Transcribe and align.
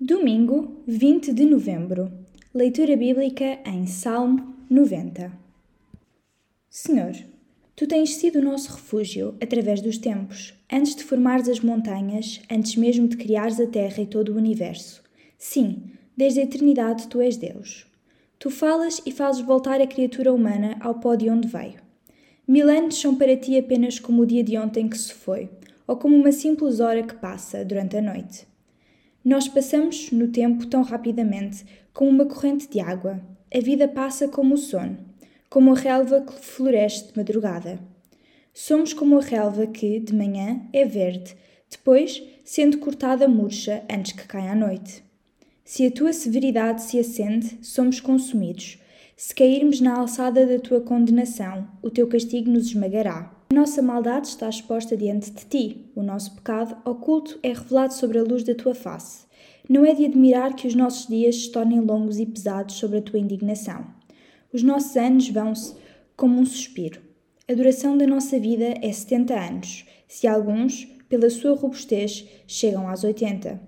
Domingo, 0.00 0.80
20 0.86 1.32
de 1.32 1.44
novembro. 1.44 2.08
Leitura 2.54 2.96
bíblica 2.96 3.58
em 3.66 3.84
Salmo 3.88 4.54
90. 4.70 5.32
Senhor, 6.70 7.16
tu 7.74 7.84
tens 7.84 8.14
sido 8.14 8.38
o 8.38 8.42
nosso 8.42 8.74
refúgio 8.74 9.34
através 9.42 9.80
dos 9.80 9.98
tempos, 9.98 10.54
antes 10.70 10.94
de 10.94 11.02
formares 11.02 11.48
as 11.48 11.58
montanhas, 11.58 12.40
antes 12.48 12.76
mesmo 12.76 13.08
de 13.08 13.16
criares 13.16 13.58
a 13.58 13.66
terra 13.66 14.00
e 14.00 14.06
todo 14.06 14.28
o 14.28 14.36
universo. 14.36 15.02
Sim, 15.36 15.90
desde 16.16 16.38
a 16.38 16.44
eternidade 16.44 17.08
tu 17.08 17.20
és 17.20 17.36
Deus. 17.36 17.84
Tu 18.38 18.50
falas 18.50 19.02
e 19.04 19.10
fazes 19.10 19.40
voltar 19.40 19.80
a 19.80 19.86
criatura 19.88 20.32
humana 20.32 20.76
ao 20.78 21.00
pó 21.00 21.16
de 21.16 21.28
onde 21.28 21.48
veio. 21.48 21.82
Mil 22.46 22.70
anos 22.70 23.00
são 23.00 23.16
para 23.16 23.36
ti 23.36 23.58
apenas 23.58 23.98
como 23.98 24.22
o 24.22 24.26
dia 24.26 24.44
de 24.44 24.56
ontem 24.56 24.88
que 24.88 24.96
se 24.96 25.12
foi, 25.12 25.50
ou 25.88 25.96
como 25.96 26.14
uma 26.14 26.30
simples 26.30 26.78
hora 26.78 27.02
que 27.02 27.16
passa 27.16 27.64
durante 27.64 27.96
a 27.96 28.00
noite. 28.00 28.47
Nós 29.28 29.46
passamos 29.46 30.10
no 30.10 30.28
tempo 30.28 30.66
tão 30.66 30.80
rapidamente 30.80 31.62
como 31.92 32.08
uma 32.08 32.24
corrente 32.24 32.66
de 32.66 32.80
água. 32.80 33.20
A 33.54 33.60
vida 33.60 33.86
passa 33.86 34.26
como 34.26 34.54
o 34.54 34.56
sono, 34.56 34.96
como 35.50 35.70
a 35.70 35.78
relva 35.78 36.22
que 36.22 36.32
floresce 36.32 37.08
de 37.08 37.12
madrugada. 37.14 37.78
Somos 38.54 38.94
como 38.94 39.18
a 39.18 39.20
relva 39.20 39.66
que, 39.66 40.00
de 40.00 40.14
manhã, 40.14 40.62
é 40.72 40.86
verde, 40.86 41.36
depois, 41.70 42.22
sendo 42.42 42.78
cortada, 42.78 43.28
murcha 43.28 43.84
antes 43.90 44.12
que 44.12 44.26
caia 44.26 44.52
a 44.52 44.56
noite. 44.56 45.04
Se 45.62 45.84
a 45.84 45.90
tua 45.90 46.14
severidade 46.14 46.80
se 46.80 46.98
acende, 46.98 47.58
somos 47.60 48.00
consumidos. 48.00 48.78
Se 49.14 49.34
cairmos 49.34 49.78
na 49.78 49.98
alçada 49.98 50.46
da 50.46 50.58
tua 50.58 50.80
condenação, 50.80 51.68
o 51.82 51.90
teu 51.90 52.08
castigo 52.08 52.50
nos 52.50 52.68
esmagará. 52.68 53.37
A 53.50 53.54
nossa 53.54 53.80
maldade 53.80 54.28
está 54.28 54.46
exposta 54.46 54.94
diante 54.94 55.30
de 55.30 55.46
ti, 55.46 55.90
o 55.96 56.02
nosso 56.02 56.34
pecado 56.34 56.76
oculto 56.84 57.38
é 57.42 57.48
revelado 57.48 57.94
sobre 57.94 58.18
a 58.18 58.22
luz 58.22 58.44
da 58.44 58.54
tua 58.54 58.74
face. 58.74 59.26
Não 59.66 59.86
é 59.86 59.94
de 59.94 60.04
admirar 60.04 60.54
que 60.54 60.68
os 60.68 60.74
nossos 60.74 61.06
dias 61.06 61.34
se 61.34 61.50
tornem 61.50 61.80
longos 61.80 62.18
e 62.18 62.26
pesados 62.26 62.74
sobre 62.74 62.98
a 62.98 63.02
tua 63.02 63.18
indignação. 63.18 63.86
Os 64.52 64.62
nossos 64.62 64.94
anos 64.98 65.30
vão-se 65.30 65.74
como 66.14 66.38
um 66.38 66.44
suspiro. 66.44 67.00
A 67.48 67.54
duração 67.54 67.96
da 67.96 68.06
nossa 68.06 68.38
vida 68.38 68.74
é 68.82 68.92
70 68.92 69.34
anos, 69.34 69.86
se 70.06 70.26
alguns, 70.26 70.84
pela 71.08 71.30
sua 71.30 71.56
robustez, 71.56 72.28
chegam 72.46 72.86
aos 72.86 73.02
80. 73.02 73.58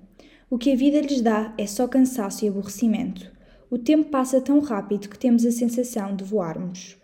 O 0.50 0.58
que 0.58 0.72
a 0.72 0.76
vida 0.76 1.00
lhes 1.00 1.22
dá 1.22 1.54
é 1.56 1.66
só 1.66 1.88
cansaço 1.88 2.44
e 2.44 2.48
aborrecimento. 2.48 3.32
O 3.70 3.78
tempo 3.78 4.10
passa 4.10 4.42
tão 4.42 4.60
rápido 4.60 5.08
que 5.08 5.18
temos 5.18 5.46
a 5.46 5.50
sensação 5.50 6.14
de 6.14 6.22
voarmos. 6.22 6.99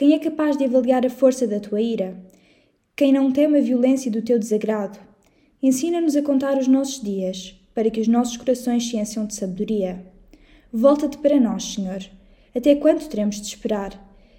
Quem 0.00 0.14
é 0.14 0.18
capaz 0.18 0.56
de 0.56 0.64
avaliar 0.64 1.04
a 1.04 1.10
força 1.10 1.46
da 1.46 1.60
tua 1.60 1.78
ira? 1.78 2.16
Quem 2.96 3.12
não 3.12 3.30
teme 3.30 3.58
a 3.58 3.60
violência 3.60 4.10
do 4.10 4.22
teu 4.22 4.38
desagrado? 4.38 4.98
Ensina-nos 5.62 6.16
a 6.16 6.22
contar 6.22 6.56
os 6.56 6.66
nossos 6.66 7.02
dias, 7.02 7.54
para 7.74 7.90
que 7.90 8.00
os 8.00 8.08
nossos 8.08 8.38
corações 8.38 8.88
se 8.88 8.96
encham 8.96 9.26
de 9.26 9.34
sabedoria. 9.34 10.02
Volta-te 10.72 11.18
para 11.18 11.38
nós, 11.38 11.74
Senhor. 11.74 12.02
Até 12.56 12.74
quando 12.76 13.06
teremos 13.10 13.42
de 13.42 13.48
esperar? 13.48 13.92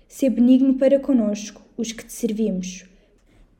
Sê 0.07 0.31
benigno 0.31 0.73
para 0.79 0.99
conosco, 0.99 1.61
os 1.77 1.91
que 1.91 2.05
te 2.05 2.11
servimos. 2.11 2.85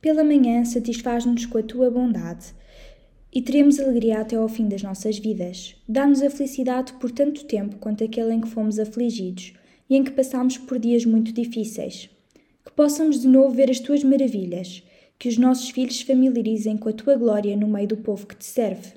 Pela 0.02 0.24
manhã 0.24 0.66
satisfaz-nos 0.66 1.46
com 1.46 1.60
a 1.60 1.64
tua 1.64 1.92
bondade 1.92 2.48
e 3.32 3.44
teremos 3.44 3.80
alegria 3.80 4.22
até 4.22 4.38
ao 4.38 4.50
fim 4.50 4.68
das 4.68 4.82
nossas 4.82 5.20
vidas. 5.20 5.76
Dá-nos 5.88 6.24
a 6.24 6.32
felicidade 6.32 6.94
por 6.94 7.12
tanto 7.12 7.46
tempo 7.46 7.76
quanto 7.76 8.04
aquele 8.04 8.34
em 8.34 8.42
que 8.42 8.50
fomos 8.50 8.80
afligidos 8.80 9.54
e 9.92 9.96
em 9.98 10.06
que 10.06 10.12
passamos 10.12 10.58
por 10.58 10.80
dias 10.80 11.04
muito 11.04 11.34
difíceis. 11.34 12.10
Que 12.64 12.72
possamos 12.72 13.20
de 13.20 13.28
novo 13.28 13.54
ver 13.54 13.70
as 13.70 13.82
tuas 13.82 14.06
maravilhas, 14.06 14.82
que 15.20 15.28
os 15.28 15.38
nossos 15.38 15.70
filhos 15.70 15.98
se 15.98 16.06
familiarizem 16.06 16.78
com 16.78 16.88
a 16.88 16.94
tua 16.94 17.18
glória 17.18 17.58
no 17.58 17.68
meio 17.68 17.90
do 17.90 17.98
povo 17.98 18.26
que 18.26 18.38
te 18.38 18.46
serve. 18.46 18.94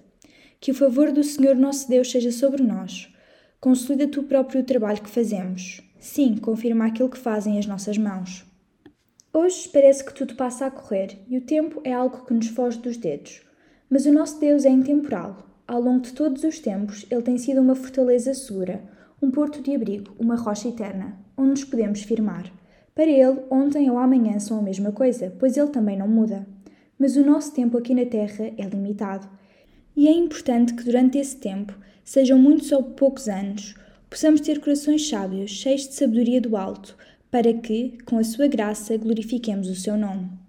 Que 0.61 0.71
o 0.71 0.75
favor 0.75 1.11
do 1.11 1.25
Senhor 1.25 1.57
nosso 1.57 1.89
Deus 1.89 2.13
seja 2.13 2.31
sobre 2.31 2.63
nós. 2.63 3.13
Consolida 3.61 4.07
tu 4.07 4.23
próprio 4.23 4.61
o 4.61 4.65
trabalho 4.65 5.03
que 5.03 5.11
fazemos. 5.11 5.81
Sim, 5.99 6.37
confirma 6.37 6.87
aquilo 6.87 7.09
que 7.09 7.19
fazem 7.19 7.59
as 7.59 7.67
nossas 7.67 7.99
mãos. 7.99 8.45
Hoje 9.33 9.69
parece 9.71 10.05
que 10.05 10.15
tudo 10.15 10.37
passa 10.37 10.67
a 10.67 10.71
correr 10.71 11.19
e 11.29 11.37
o 11.37 11.41
tempo 11.41 11.81
é 11.83 11.93
algo 11.93 12.25
que 12.25 12.33
nos 12.33 12.47
foge 12.47 12.79
dos 12.79 12.97
dedos. 12.97 13.43
Mas 13.91 14.07
o 14.07 14.13
nosso 14.13 14.39
Deus 14.39 14.65
é 14.65 14.71
intemporal. 14.71 15.45
Ao 15.67 15.81
longo 15.81 16.03
de 16.03 16.13
todos 16.13 16.45
os 16.45 16.61
tempos, 16.61 17.05
ele 17.11 17.23
tem 17.23 17.37
sido 17.37 17.61
uma 17.61 17.75
fortaleza 17.75 18.33
segura, 18.33 18.95
um 19.25 19.31
porto 19.31 19.63
de 19.63 19.75
abrigo, 19.75 20.15
uma 20.19 20.37
rocha 20.37 20.69
eterna, 20.69 21.19
onde 21.37 21.51
nos 21.51 21.65
podemos 21.65 22.03
firmar. 22.03 22.53
Para 22.95 23.07
ele, 23.07 23.41
ontem 23.51 23.91
ou 23.91 23.99
amanhã 23.99 24.39
são 24.39 24.59
a 24.59 24.63
mesma 24.63 24.93
coisa, 24.93 25.35
pois 25.39 25.57
ele 25.57 25.71
também 25.71 25.97
não 25.97 26.07
muda. 26.07 26.47
Mas 26.99 27.17
o 27.17 27.25
nosso 27.25 27.53
tempo 27.55 27.79
aqui 27.79 27.95
na 27.95 28.05
Terra 28.05 28.53
é 28.59 28.63
limitado. 28.65 29.27
E 29.97 30.07
é 30.07 30.13
importante 30.13 30.75
que 30.75 30.85
durante 30.85 31.19
esse 31.19 31.37
tempo, 31.37 31.75
sejam 32.05 32.39
muitos 32.39 32.71
ou 32.71 32.83
poucos 32.83 33.27
anos, 33.27 33.75
possamos 34.11 34.43
ter 34.43 34.61
corações 34.61 35.09
sábios, 35.09 35.51
cheios 35.51 35.89
de 35.89 35.95
sabedoria 35.95 36.41
do 36.41 36.57
alto, 36.57 36.97
para 37.31 37.53
que, 37.53 37.97
com 38.05 38.19
a 38.19 38.25
sua 38.25 38.47
graça, 38.47 38.97
glorifiquemos 38.99 39.69
o 39.69 39.75
seu 39.75 39.97
nome. 39.97 40.44